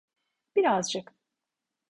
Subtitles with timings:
[0.55, 1.13] Birazcık.